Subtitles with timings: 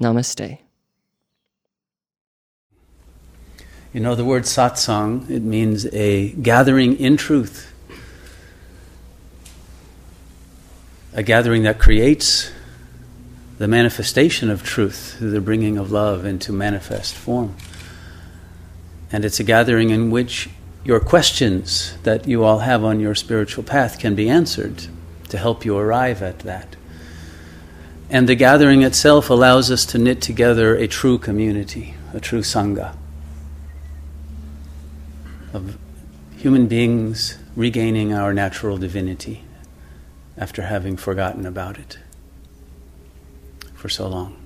[0.00, 0.58] Namaste.
[3.92, 7.72] You know, the word satsang, it means a gathering in truth,
[11.12, 12.50] a gathering that creates
[13.58, 17.56] the manifestation of truth through the bringing of love into manifest form.
[19.12, 20.48] And it's a gathering in which
[20.84, 24.86] your questions that you all have on your spiritual path can be answered
[25.28, 26.76] to help you arrive at that.
[28.10, 32.96] And the gathering itself allows us to knit together a true community, a true Sangha
[35.52, 35.78] of
[36.36, 39.44] human beings regaining our natural divinity
[40.36, 41.98] after having forgotten about it
[43.74, 44.36] for so long.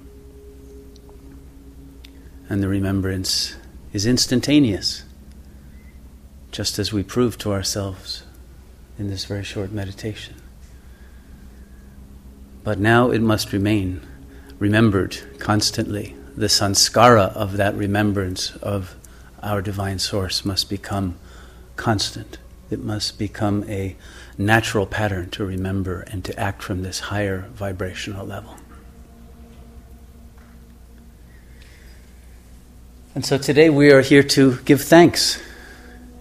[2.48, 3.56] And the remembrance
[3.94, 5.04] is instantaneous,
[6.52, 8.24] just as we prove to ourselves
[8.98, 10.34] in this very short meditation.
[12.64, 14.00] But now it must remain
[14.58, 16.16] remembered constantly.
[16.34, 18.96] The sanskara of that remembrance of
[19.42, 21.16] our divine source must become
[21.76, 22.38] constant.
[22.70, 23.96] It must become a
[24.38, 28.56] natural pattern to remember and to act from this higher vibrational level.
[33.14, 35.40] And so today we are here to give thanks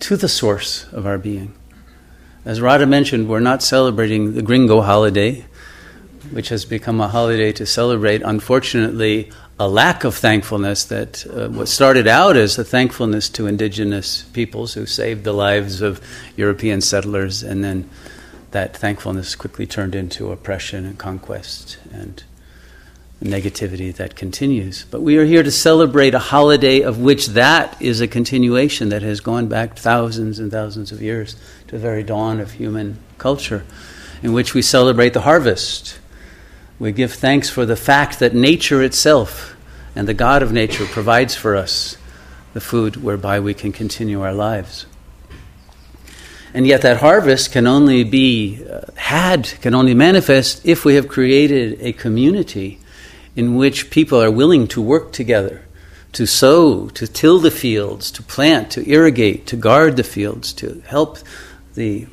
[0.02, 1.56] to the source of our being.
[2.46, 5.46] As Radha mentioned, we're not celebrating the gringo holiday
[6.32, 9.30] which has become a holiday to celebrate, unfortunately,
[9.60, 14.74] a lack of thankfulness that uh, what started out as a thankfulness to indigenous peoples
[14.74, 16.02] who saved the lives of
[16.36, 17.90] European settlers, and then
[18.52, 22.24] that thankfulness quickly turned into oppression and conquest and
[23.22, 24.86] negativity that continues.
[24.92, 29.02] But we are here to celebrate a holiday of which that is a continuation that
[29.02, 31.36] has gone back thousands and thousands of years
[31.68, 33.64] to the very dawn of human culture,
[34.22, 36.00] in which we celebrate the harvest
[36.80, 39.56] we give thanks for the fact that nature itself
[39.96, 41.98] and the God of nature provides for us
[42.54, 44.86] the food whereby we can continue our lives.
[46.54, 51.08] And yet, that harvest can only be uh, had, can only manifest if we have
[51.08, 52.80] created a community
[53.36, 55.66] in which people are willing to work together,
[56.12, 60.84] to sow, to till the fields, to plant, to irrigate, to guard the fields, to
[60.86, 61.18] help
[61.74, 62.06] the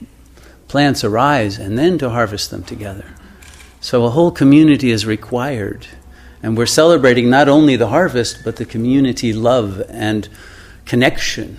[0.68, 3.04] plants arise, and then to harvest them together.
[3.80, 5.86] So a whole community is required.
[6.42, 10.28] And we're celebrating not only the harvest, but the community love and
[10.84, 11.58] connection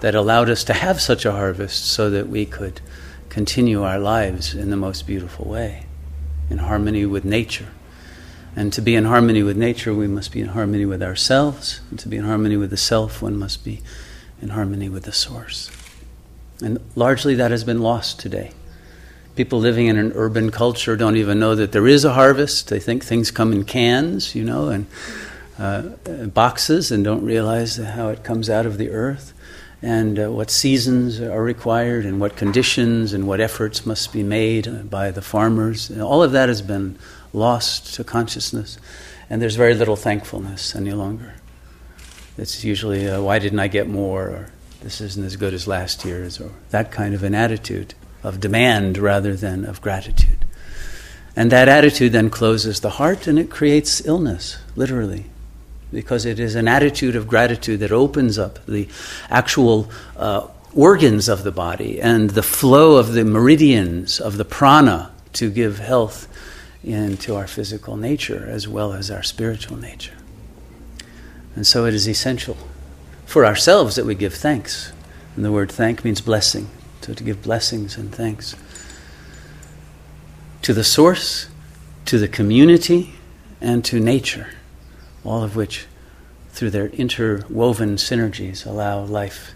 [0.00, 2.80] that allowed us to have such a harvest so that we could
[3.28, 5.86] continue our lives in the most beautiful way,
[6.50, 7.68] in harmony with nature.
[8.54, 11.80] And to be in harmony with nature, we must be in harmony with ourselves.
[11.90, 13.82] And to be in harmony with the self, one must be
[14.40, 15.70] in harmony with the source.
[16.62, 18.52] And largely that has been lost today.
[19.36, 22.68] People living in an urban culture don't even know that there is a harvest.
[22.68, 24.86] They think things come in cans, you know, and
[25.58, 25.82] uh,
[26.28, 29.34] boxes, and don't realize how it comes out of the earth,
[29.82, 34.88] and uh, what seasons are required, and what conditions and what efforts must be made
[34.88, 35.90] by the farmers.
[35.98, 36.98] All of that has been
[37.34, 38.78] lost to consciousness,
[39.28, 41.34] and there's very little thankfulness any longer.
[42.38, 44.22] It's usually, uh, why didn't I get more?
[44.22, 47.94] Or this isn't as good as last year's, or that kind of an attitude
[48.26, 50.44] of demand rather than of gratitude.
[51.36, 55.26] And that attitude then closes the heart and it creates illness, literally,
[55.92, 58.88] because it is an attitude of gratitude that opens up the
[59.30, 65.12] actual uh, organs of the body and the flow of the meridians of the prana
[65.34, 66.26] to give health
[66.82, 70.16] into our physical nature as well as our spiritual nature.
[71.54, 72.56] And so it is essential
[73.24, 74.92] for ourselves that we give thanks.
[75.36, 76.68] And the word thank means blessing.
[77.06, 78.56] So to give blessings and thanks
[80.62, 81.46] to the source,
[82.06, 83.14] to the community,
[83.60, 84.48] and to nature,
[85.22, 85.86] all of which,
[86.50, 89.54] through their interwoven synergies, allow life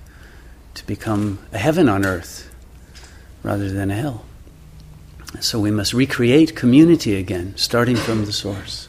[0.74, 2.54] to become a heaven on earth
[3.42, 4.24] rather than a hell.
[5.40, 8.88] So we must recreate community again, starting from the source.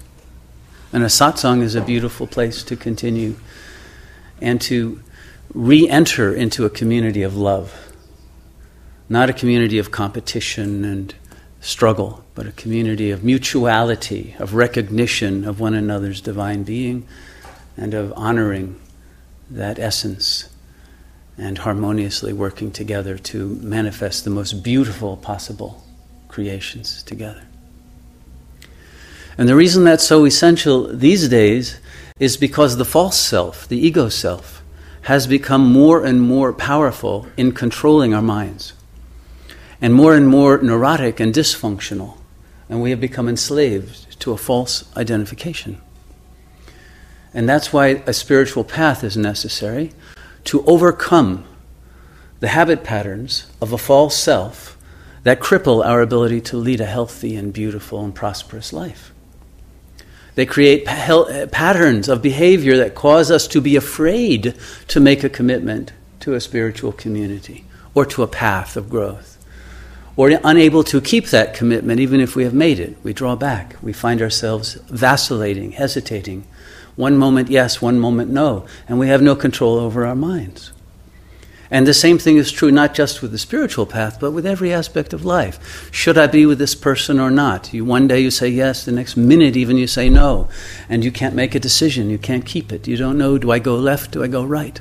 [0.94, 3.38] And a satsang is a beautiful place to continue
[4.40, 5.02] and to
[5.52, 7.91] re enter into a community of love
[9.12, 11.14] not a community of competition and
[11.60, 17.06] struggle, but a community of mutuality, of recognition of one another's divine being,
[17.76, 18.80] and of honoring
[19.50, 20.48] that essence
[21.38, 25.84] and harmoniously working together to manifest the most beautiful possible
[26.30, 27.44] creations together.
[29.38, 31.82] And the reason that's so essential these days
[32.18, 34.64] is because the false self, the ego self,
[35.02, 38.72] has become more and more powerful in controlling our minds
[39.82, 42.18] and more and more neurotic and dysfunctional.
[42.70, 45.82] And we have become enslaved to a false identification.
[47.34, 49.92] And that's why a spiritual path is necessary
[50.46, 51.46] to overcome
[52.40, 54.78] the habit patterns of a false self
[55.24, 59.14] that cripple our ability to lead a healthy and beautiful and prosperous life.
[60.36, 64.56] They create pa- eh, patterns of behavior that cause us to be afraid
[64.88, 65.92] to make a commitment
[66.22, 69.31] to a spiritual community or to a path of growth.
[70.22, 72.96] Or unable to keep that commitment even if we have made it.
[73.02, 73.76] We draw back.
[73.82, 76.46] We find ourselves vacillating, hesitating.
[76.96, 78.68] One moment yes, one moment no.
[78.88, 80.74] And we have no control over our minds.
[81.72, 84.72] And the same thing is true not just with the spiritual path, but with every
[84.72, 85.90] aspect of life.
[85.92, 87.74] Should I be with this person or not?
[87.74, 90.50] You, one day you say yes, the next minute even you say no.
[90.88, 92.88] And you can't make a decision, you can't keep it.
[92.88, 94.80] You don't know do I go left, do I go right?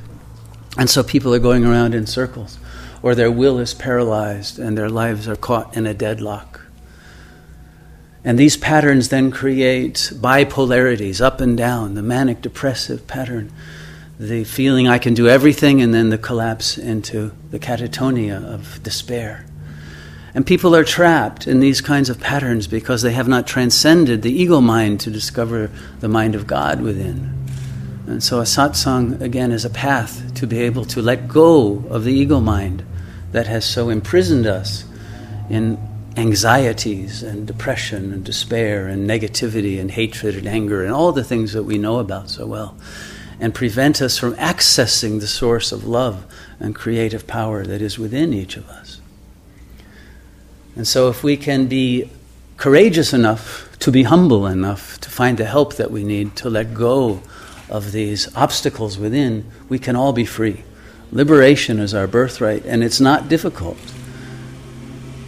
[0.77, 2.59] And so people are going around in circles,
[3.03, 6.61] or their will is paralyzed and their lives are caught in a deadlock.
[8.23, 13.51] And these patterns then create bipolarities, up and down, the manic depressive pattern
[14.21, 19.47] the feeling I can do everything, and then the collapse into the catatonia of despair.
[20.35, 24.31] And people are trapped in these kinds of patterns because they have not transcended the
[24.31, 25.71] ego mind to discover
[26.01, 27.35] the mind of God within.
[28.07, 32.05] And so a satsang, again, is a path to be able to let go of
[32.05, 32.85] the ego mind
[33.33, 34.85] that has so imprisoned us
[35.49, 35.79] in
[36.17, 41.53] anxieties and depression and despair and negativity and hatred and anger and all the things
[41.53, 42.77] that we know about so well
[43.41, 46.27] and prevent us from accessing the source of love
[46.61, 49.01] and creative power that is within each of us.
[50.77, 52.11] And so, if we can be
[52.59, 56.75] courageous enough to be humble enough to find the help that we need to let
[56.75, 57.23] go
[57.71, 60.63] of these obstacles within, we can all be free.
[61.13, 63.79] Liberation is our birthright, and it's not difficult.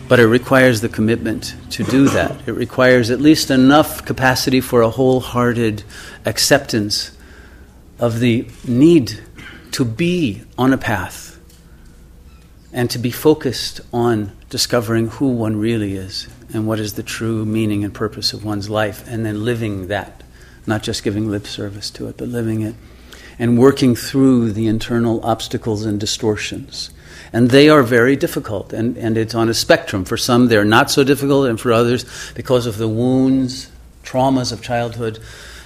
[0.09, 2.47] But it requires the commitment to do that.
[2.47, 5.83] It requires at least enough capacity for a wholehearted
[6.25, 7.17] acceptance
[7.99, 9.21] of the need
[9.73, 11.39] to be on a path
[12.73, 17.45] and to be focused on discovering who one really is and what is the true
[17.45, 20.23] meaning and purpose of one's life, and then living that,
[20.67, 22.75] not just giving lip service to it, but living it,
[23.43, 26.91] and working through the internal obstacles and distortions.
[27.33, 30.05] And they are very difficult, and, and it's on a spectrum.
[30.05, 32.05] For some, they're not so difficult, and for others,
[32.35, 33.69] because of the wounds,
[34.05, 35.19] traumas of childhood,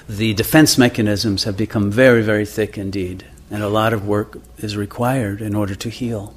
[0.08, 4.74] the defense mechanisms have become very, very thick indeed, and a lot of work is
[4.74, 6.32] required in order to heal.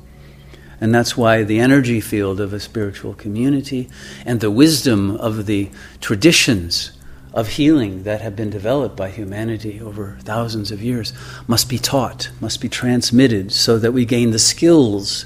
[0.82, 3.88] And that's why the energy field of a spiritual community
[4.26, 5.70] and the wisdom of the
[6.02, 6.92] traditions
[7.34, 11.14] of healing that have been developed by humanity over thousands of years
[11.48, 15.26] must be taught, must be transmitted, so that we gain the skills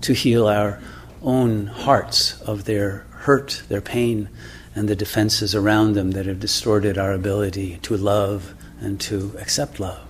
[0.00, 0.80] to heal our
[1.22, 4.28] own hearts of their hurt, their pain,
[4.74, 9.80] and the defenses around them that have distorted our ability to love and to accept
[9.80, 10.00] love.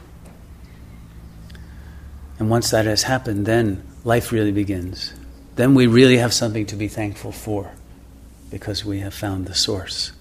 [2.39, 5.13] And once that has happened, then life really begins.
[5.57, 7.73] Then we really have something to be thankful for
[8.51, 10.13] because we have found the source.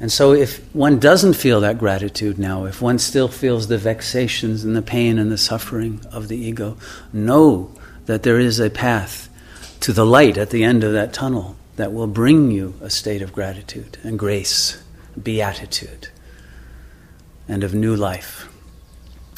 [0.00, 4.64] And so, if one doesn't feel that gratitude now, if one still feels the vexations
[4.64, 6.76] and the pain and the suffering of the ego,
[7.12, 7.70] know
[8.06, 9.28] that there is a path
[9.80, 13.22] to the light at the end of that tunnel that will bring you a state
[13.22, 14.82] of gratitude and grace,
[15.20, 16.08] beatitude,
[17.48, 18.48] and of new life.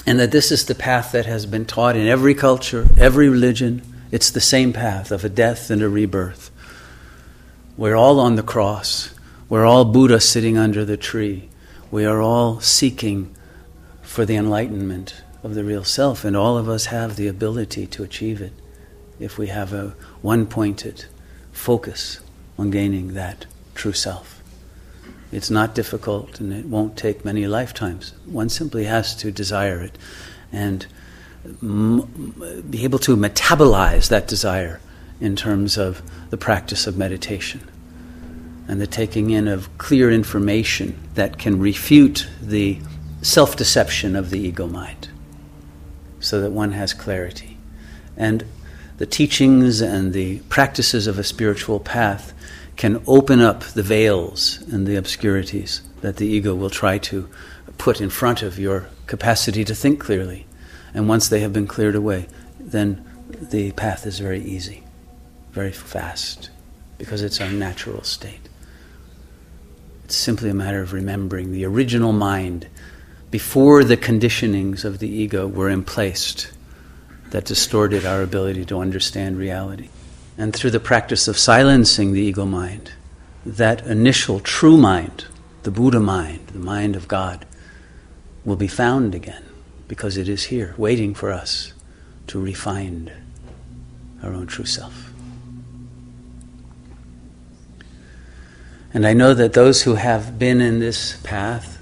[0.06, 3.82] And that this is the path that has been taught in every culture, every religion.
[4.12, 6.50] It's the same path of a death and a rebirth.
[7.76, 9.12] We're all on the cross.
[9.48, 11.48] We're all Buddha sitting under the tree.
[11.92, 13.32] We are all seeking
[14.02, 18.02] for the enlightenment of the real self, and all of us have the ability to
[18.02, 18.52] achieve it
[19.20, 21.04] if we have a one pointed
[21.52, 22.18] focus
[22.58, 24.42] on gaining that true self.
[25.30, 28.14] It's not difficult and it won't take many lifetimes.
[28.24, 29.96] One simply has to desire it
[30.52, 30.86] and
[31.62, 34.80] m- be able to metabolize that desire
[35.20, 37.60] in terms of the practice of meditation
[38.68, 42.78] and the taking in of clear information that can refute the
[43.22, 45.08] self deception of the ego mind
[46.20, 47.56] so that one has clarity.
[48.16, 48.44] And
[48.98, 52.32] the teachings and the practices of a spiritual path
[52.76, 57.28] can open up the veils and the obscurities that the ego will try to
[57.78, 60.46] put in front of your capacity to think clearly.
[60.94, 62.26] And once they have been cleared away,
[62.58, 64.82] then the path is very easy,
[65.52, 66.50] very fast,
[66.98, 68.45] because it's our natural state.
[70.06, 72.68] It's simply a matter of remembering the original mind
[73.32, 76.52] before the conditionings of the ego were emplaced
[77.30, 79.88] that distorted our ability to understand reality.
[80.38, 82.92] And through the practice of silencing the ego mind,
[83.44, 85.24] that initial true mind,
[85.64, 87.44] the Buddha mind, the mind of God,
[88.44, 89.42] will be found again
[89.88, 91.72] because it is here, waiting for us
[92.28, 93.10] to refine
[94.22, 95.10] our own true self.
[98.96, 101.76] And I know that those who have been in this path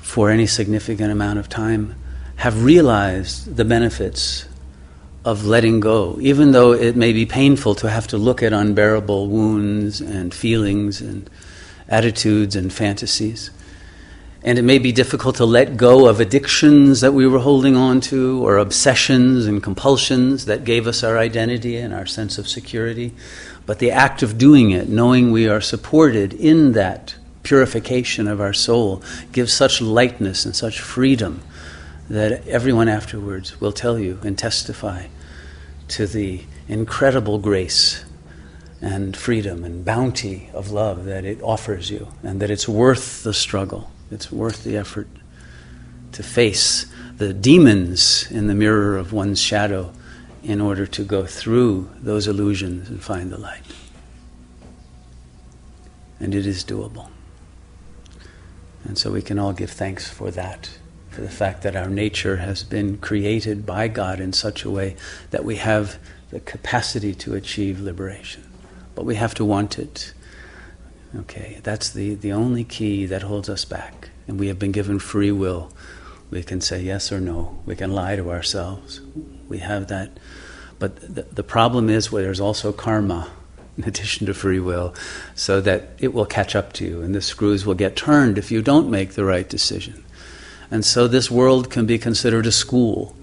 [0.00, 1.94] for any significant amount of time
[2.34, 4.48] have realized the benefits
[5.24, 9.28] of letting go, even though it may be painful to have to look at unbearable
[9.28, 11.30] wounds and feelings and
[11.88, 13.52] attitudes and fantasies.
[14.46, 18.00] And it may be difficult to let go of addictions that we were holding on
[18.02, 23.12] to, or obsessions and compulsions that gave us our identity and our sense of security.
[23.66, 28.52] But the act of doing it, knowing we are supported in that purification of our
[28.52, 31.42] soul, gives such lightness and such freedom
[32.08, 35.06] that everyone afterwards will tell you and testify
[35.88, 38.04] to the incredible grace
[38.80, 43.34] and freedom and bounty of love that it offers you, and that it's worth the
[43.34, 45.08] struggle, it's worth the effort
[46.12, 46.86] to face
[47.16, 49.92] the demons in the mirror of one's shadow
[50.42, 53.62] in order to go through those illusions and find the light.
[56.20, 57.08] And it is doable.
[58.84, 60.78] And so we can all give thanks for that,
[61.10, 64.96] for the fact that our nature has been created by God in such a way
[65.30, 65.98] that we have
[66.30, 68.44] the capacity to achieve liberation.
[68.94, 70.12] But we have to want it.
[71.14, 74.10] Okay, that's the, the only key that holds us back.
[74.26, 75.70] And we have been given free will.
[76.30, 77.62] We can say yes or no.
[77.64, 79.00] We can lie to ourselves.
[79.48, 80.18] We have that
[80.78, 83.30] but the, the problem is where there's also karma
[83.78, 84.94] in addition to free will,
[85.34, 88.50] so that it will catch up to you and the screws will get turned if
[88.50, 90.02] you don't make the right decision.
[90.70, 93.14] And so this world can be considered a school,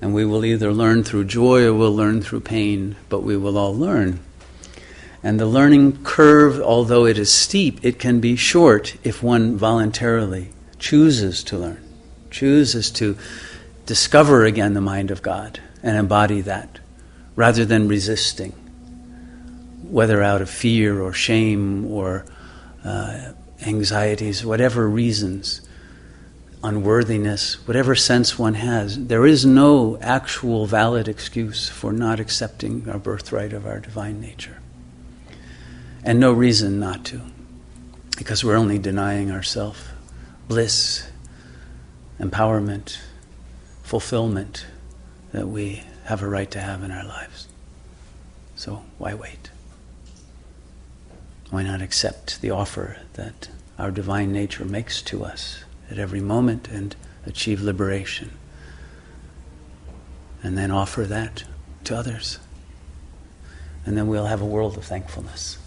[0.00, 3.58] and we will either learn through joy or we'll learn through pain, but we will
[3.58, 4.20] all learn.
[5.28, 10.52] And the learning curve, although it is steep, it can be short if one voluntarily
[10.78, 11.86] chooses to learn,
[12.30, 13.14] chooses to
[13.84, 16.78] discover again the mind of God and embody that
[17.36, 18.52] rather than resisting,
[19.82, 22.24] whether out of fear or shame or
[22.82, 25.60] uh, anxieties, whatever reasons,
[26.64, 32.98] unworthiness, whatever sense one has, there is no actual valid excuse for not accepting our
[32.98, 34.56] birthright of our divine nature.
[36.04, 37.20] And no reason not to,
[38.16, 39.80] because we're only denying ourselves
[40.46, 41.08] bliss,
[42.18, 42.98] empowerment,
[43.82, 44.66] fulfillment
[45.32, 47.48] that we have a right to have in our lives.
[48.56, 49.50] So why wait?
[51.50, 56.68] Why not accept the offer that our divine nature makes to us at every moment
[56.68, 56.94] and
[57.26, 58.30] achieve liberation?
[60.42, 61.44] And then offer that
[61.84, 62.38] to others.
[63.84, 65.58] And then we'll have a world of thankfulness.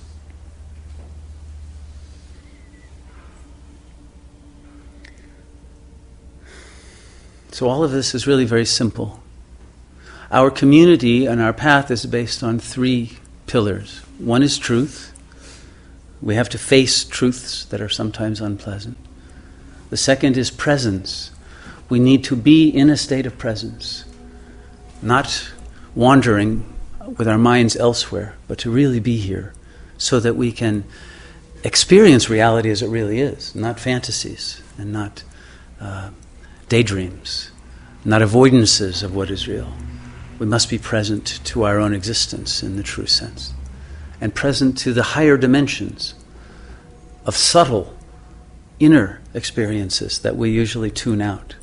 [7.61, 9.19] So, all of this is really very simple.
[10.31, 13.99] Our community and our path is based on three pillars.
[14.17, 15.13] One is truth.
[16.23, 18.97] We have to face truths that are sometimes unpleasant.
[19.91, 21.29] The second is presence.
[21.87, 24.05] We need to be in a state of presence,
[25.03, 25.51] not
[25.93, 26.65] wandering
[27.15, 29.53] with our minds elsewhere, but to really be here
[29.99, 30.83] so that we can
[31.63, 35.21] experience reality as it really is, not fantasies and not
[35.79, 36.09] uh,
[36.71, 37.51] daydreams,
[38.05, 39.73] not avoidances of what is real.
[40.39, 43.53] We must be present to our own existence in the true sense,
[44.21, 46.13] and present to the higher dimensions
[47.25, 47.93] of subtle
[48.79, 51.57] inner experiences that we usually tune out.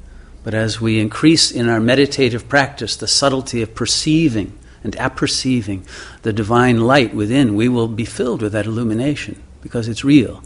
[0.45, 5.89] But as we increase in our meditative practice the subtlety of perceiving and apperceiving
[6.21, 10.45] the divine light within, we will be filled with that illumination because it's real.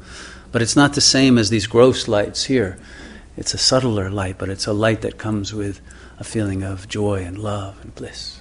[0.52, 2.78] But it's not the same as these gross lights here.
[3.36, 5.80] It's a subtler light, but it's a light that comes with
[6.18, 8.40] a feeling of joy and love and bliss.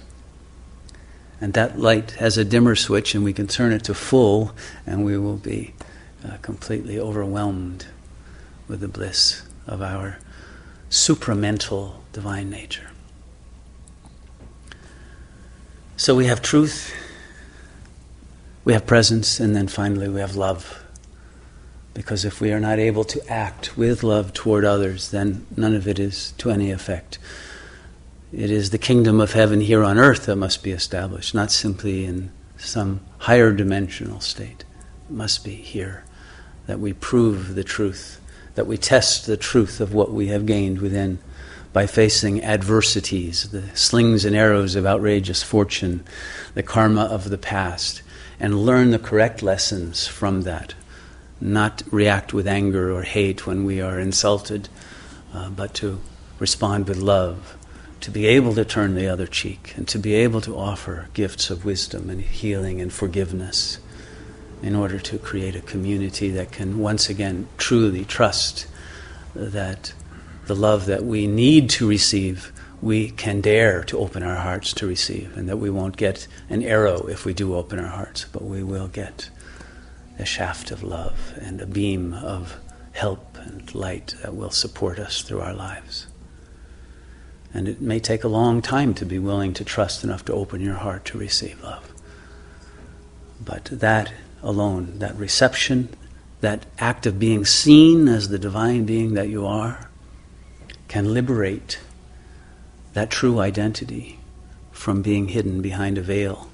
[1.40, 4.52] And that light has a dimmer switch, and we can turn it to full,
[4.86, 5.74] and we will be
[6.24, 7.86] uh, completely overwhelmed
[8.68, 10.18] with the bliss of our
[10.90, 12.90] supramental divine nature.
[15.96, 16.94] So we have truth,
[18.64, 20.81] we have presence, and then finally we have love.
[21.94, 25.86] Because if we are not able to act with love toward others, then none of
[25.86, 27.18] it is to any effect.
[28.32, 32.06] It is the kingdom of heaven here on earth that must be established, not simply
[32.06, 34.64] in some higher dimensional state.
[35.10, 36.04] It must be here
[36.66, 38.20] that we prove the truth,
[38.54, 41.18] that we test the truth of what we have gained within
[41.72, 46.04] by facing adversities, the slings and arrows of outrageous fortune,
[46.54, 48.02] the karma of the past,
[48.38, 50.74] and learn the correct lessons from that.
[51.42, 54.68] Not react with anger or hate when we are insulted,
[55.34, 56.00] uh, but to
[56.38, 57.56] respond with love
[58.00, 61.50] to be able to turn the other cheek and to be able to offer gifts
[61.50, 63.78] of wisdom and healing and forgiveness
[64.62, 68.66] in order to create a community that can once again truly trust
[69.34, 69.92] that
[70.46, 74.86] the love that we need to receive, we can dare to open our hearts to
[74.86, 78.42] receive, and that we won't get an arrow if we do open our hearts, but
[78.42, 79.30] we will get
[80.22, 82.56] a shaft of love and a beam of
[82.92, 86.06] help and light that will support us through our lives.
[87.52, 90.60] And it may take a long time to be willing to trust enough to open
[90.60, 91.92] your heart to receive love.
[93.44, 94.12] But that
[94.42, 95.88] alone, that reception,
[96.40, 99.90] that act of being seen as the divine being that you are,
[100.86, 101.80] can liberate
[102.92, 104.20] that true identity
[104.70, 106.48] from being hidden behind a veil.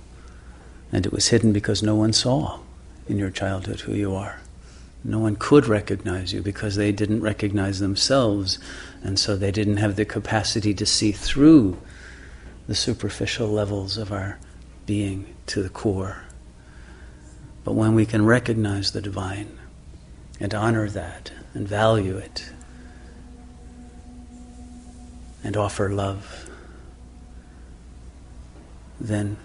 [0.91, 2.61] And it was hidden because no one saw
[3.09, 4.41] in your childhood who you are.
[5.05, 8.59] No one could recognize you because they didn't recognize themselves,
[9.03, 11.79] and so they didn't have the capacity to see through
[12.67, 14.39] the superficial levels of our
[14.87, 16.23] being to the core.
[17.65, 19.59] But when we can recognize the divine
[20.41, 22.51] and honor that and value it
[25.45, 26.51] and offer love,
[29.01, 29.37] then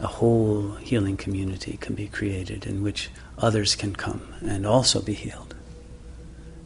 [0.00, 5.14] a whole healing community can be created in which others can come and also be
[5.14, 5.54] healed.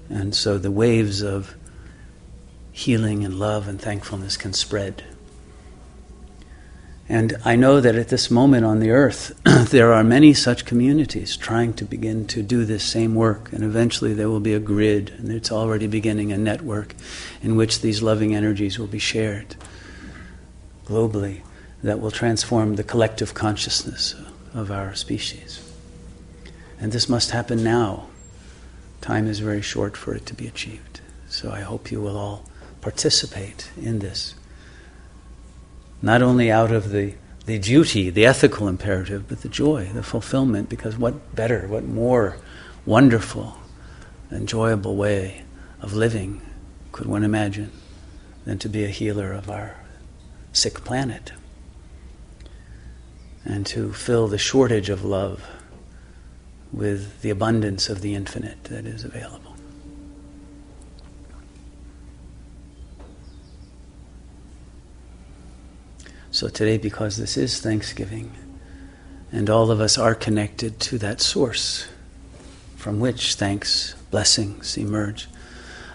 [0.09, 1.55] And so the waves of
[2.73, 5.05] healing and love and thankfulness can spread.
[7.11, 9.39] And I know that at this moment on the earth,
[9.71, 13.53] there are many such communities trying to begin to do this same work.
[13.53, 16.95] And eventually there will be a grid, and it's already beginning a network
[17.43, 19.57] in which these loving energies will be shared
[20.87, 21.43] globally
[21.83, 24.15] that will transform the collective consciousness
[24.55, 25.65] of our species.
[26.81, 28.09] And this must happen now.
[29.01, 31.01] Time is very short for it to be achieved.
[31.29, 32.45] So I hope you will all
[32.81, 34.35] participate in this.
[36.01, 37.15] Not only out of the,
[37.47, 42.37] the duty, the ethical imperative, but the joy, the fulfillment, because what better, what more
[42.87, 43.59] wonderful,
[44.31, 45.45] enjoyable way
[45.81, 46.41] of living
[46.93, 47.71] could one imagine
[48.45, 49.77] than to be a healer of our
[50.53, 51.33] sick planet
[53.49, 55.43] and to fill the shortage of love
[56.73, 59.57] with the abundance of the infinite that is available.
[66.31, 68.31] So today, because this is Thanksgiving,
[69.33, 71.89] and all of us are connected to that source
[72.77, 75.27] from which thanks, blessings emerge,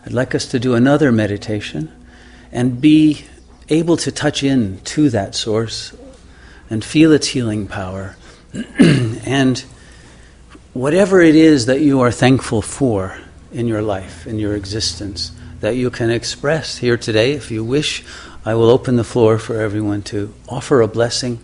[0.05, 1.91] I'd like us to do another meditation
[2.51, 3.25] and be
[3.69, 5.95] able to touch in to that source
[6.69, 8.15] and feel its healing power.
[8.79, 9.63] and
[10.73, 13.17] whatever it is that you are thankful for
[13.51, 18.03] in your life, in your existence, that you can express here today, if you wish,
[18.45, 21.39] I will open the floor for everyone to offer a blessing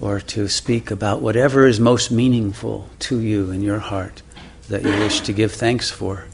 [0.00, 4.22] or to speak about whatever is most meaningful to you in your heart
[4.68, 6.26] that you wish to give thanks for,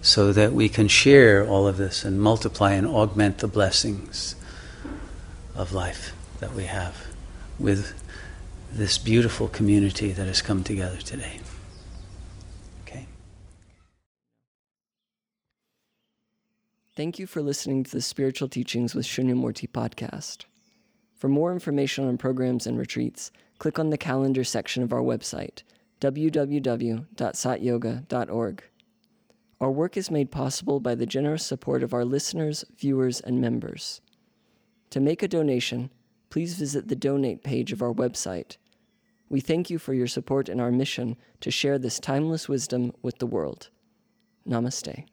[0.00, 4.34] so that we can share all of this and multiply and augment the blessings
[5.54, 6.12] of life
[6.42, 7.06] that we have
[7.60, 7.94] with
[8.72, 11.38] this beautiful community that has come together today.
[12.82, 13.06] Okay.
[16.96, 20.46] Thank you for listening to the Spiritual Teachings with Shunyamurti podcast.
[21.14, 25.62] For more information on programs and retreats, click on the calendar section of our website,
[26.00, 28.64] www.satyoga.org.
[29.60, 34.00] Our work is made possible by the generous support of our listeners, viewers, and members.
[34.90, 35.90] To make a donation,
[36.32, 38.56] please visit the donate page of our website.
[39.28, 43.18] We thank you for your support in our mission to share this timeless wisdom with
[43.18, 43.68] the world.
[44.48, 45.04] Namaste.